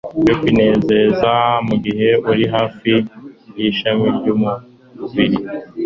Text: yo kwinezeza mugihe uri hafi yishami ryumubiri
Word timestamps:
yo 0.27 0.33
kwinezeza 0.39 1.33
mugihe 1.67 2.09
uri 2.29 2.43
hafi 2.53 2.91
yishami 3.57 4.07
ryumubiri 4.17 5.37